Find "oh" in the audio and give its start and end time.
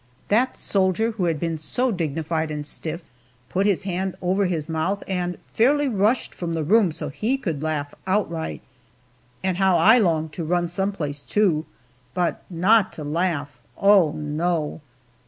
13.77-14.13